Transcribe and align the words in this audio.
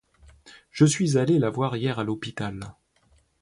Je 0.71 0.83
suis 0.83 1.19
allé 1.19 1.37
la 1.37 1.51
voir 1.51 1.75
hier 1.77 1.99
à 1.99 2.03
l'hôpital. 2.03 2.73